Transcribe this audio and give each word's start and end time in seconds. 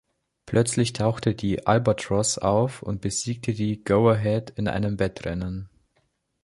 Plötzlich 0.47 0.93
taucht 0.93 1.43
die 1.43 1.67
"Albatros" 1.67 2.39
auf 2.39 2.81
und 2.81 3.01
besiegt 3.01 3.45
die 3.45 3.83
"Go 3.83 4.09
ahead" 4.09 4.49
in 4.57 4.67
einem 4.67 4.97
Wettrennen. 4.97 5.69